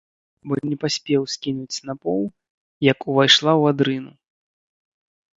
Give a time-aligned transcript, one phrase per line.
[0.51, 2.21] Бо не паспеў скінуць снапоў,
[2.91, 4.11] як увайшла ў адрыну.